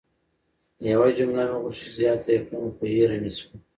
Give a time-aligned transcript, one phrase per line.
[0.89, 3.55] یوه جمله مې غوښتل چې زیاته ېې کړم خو هیره مې سوه!